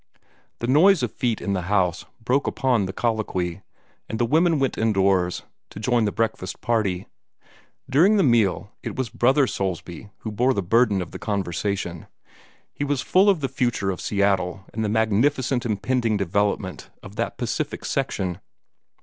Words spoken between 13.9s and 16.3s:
of Seattle and the magnificent impending